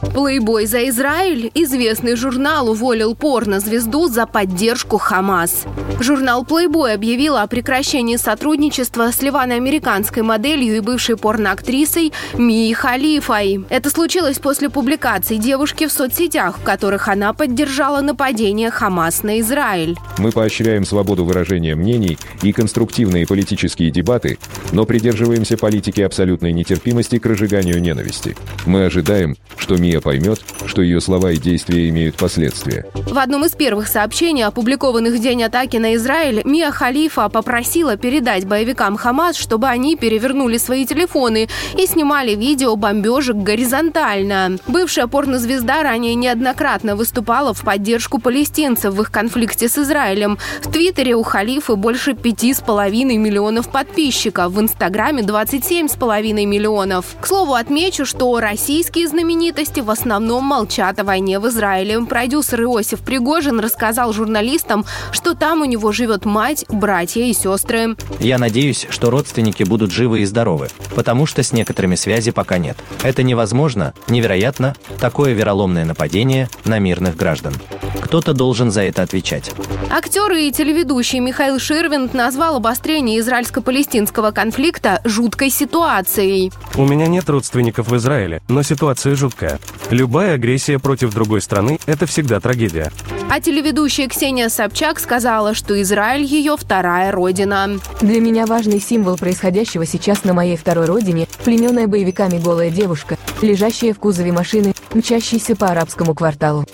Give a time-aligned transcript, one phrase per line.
[0.00, 1.50] Плейбой за Израиль.
[1.54, 5.64] Известный журнал уволил порнозвезду за поддержку Хамас.
[6.00, 13.64] Журнал Playboy объявил о прекращении сотрудничества с ливано-американской моделью и бывшей порноактрисой Мией Халифой.
[13.68, 19.96] Это случилось после публикаций девушки в соцсетях, в которых она поддержала нападение Хамас на Израиль.
[20.18, 24.38] Мы поощряем свободу выражения мнений и конструктивные политические дебаты,
[24.72, 28.36] но придерживаемся политики абсолютной нетерпимости к разжиганию ненависти.
[28.66, 32.86] Мы ожидаем, что Мия поймет, что ее слова и действия имеют последствия.
[32.94, 38.46] В одном из первых сообщений, опубликованных в день атаки на Израиль, Мия Халифа попросила передать
[38.46, 44.58] боевикам Хамас, чтобы они перевернули свои телефоны и снимали видео бомбежек горизонтально.
[44.68, 50.38] Бывшая порнозвезда ранее неоднократно выступала в поддержку палестинцев в их конфликте с Израилем.
[50.62, 57.16] В Твиттере у Халифы больше пяти с половиной миллионов подписчиков, в Инстаграме 27,5 миллионов.
[57.20, 62.00] К слову, отмечу, что российские знаменитости в основном молчат о войне в Израиле.
[62.04, 67.96] Продюсер Иосиф Пригожин рассказал журналистам, что там у него живет мать, братья и сестры.
[68.20, 72.76] Я надеюсь, что родственники будут живы и здоровы, потому что с некоторыми связи пока нет.
[73.02, 77.54] Это невозможно, невероятно, такое вероломное нападение на мирных граждан.
[78.00, 79.52] Кто-то должен за это отвечать.
[79.90, 86.52] Актер и телеведущий Михаил Ширвинд назвал обострение израильско-палестинского конфликта жуткой ситуацией.
[86.76, 89.58] У меня нет родственников в Израиле, но ситуация жуткая.
[89.90, 92.90] Любая агрессия против другой страны– это всегда трагедия.
[93.28, 97.78] А телеведущая Ксения Собчак сказала, что Израиль ее вторая родина.
[98.00, 103.94] Для меня важный символ происходящего сейчас на моей второй родине– плененная боевиками голая девушка, лежащая
[103.94, 106.66] в кузове машины, мчащейся по арабскому кварталу.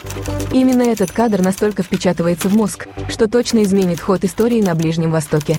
[0.53, 5.59] Именно этот кадр настолько впечатывается в мозг, что точно изменит ход истории на Ближнем Востоке.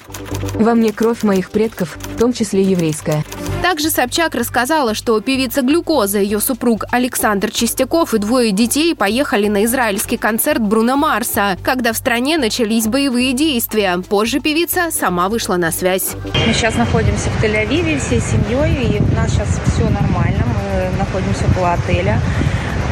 [0.56, 3.24] Во мне кровь моих предков, в том числе еврейская.
[3.62, 9.66] Также Собчак рассказала, что певица Глюкоза, ее супруг Александр Чистяков и двое детей поехали на
[9.66, 14.02] израильский концерт Бруно Марса, когда в стране начались боевые действия.
[14.08, 16.12] Позже певица сама вышла на связь.
[16.48, 20.44] Мы сейчас находимся в Тель-Авиве всей семьей, и у нас сейчас все нормально.
[20.48, 22.20] Мы находимся около отеля.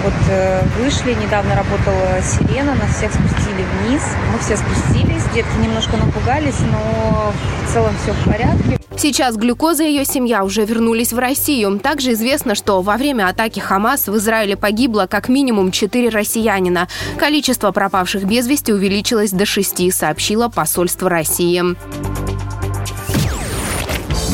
[0.03, 4.01] Вот э, вышли, недавно работала сирена, нас всех спустили вниз.
[4.31, 7.33] Мы все спустились, детки немножко напугались, но
[7.65, 8.79] в целом все в порядке.
[8.97, 11.79] Сейчас глюкоза и ее семья уже вернулись в Россию.
[11.79, 16.87] Также известно, что во время атаки Хамас в Израиле погибло как минимум 4 россиянина.
[17.17, 21.63] Количество пропавших без вести увеличилось до 6, сообщило посольство России.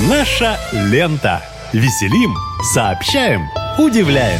[0.09, 1.41] Наша лента.
[1.73, 2.35] Веселим,
[2.73, 3.49] сообщаем,
[3.79, 4.39] удивляем.